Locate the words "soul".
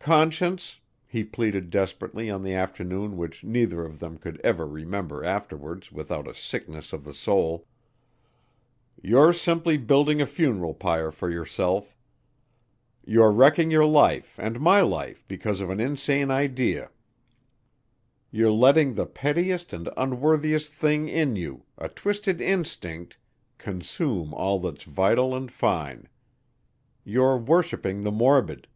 7.14-7.66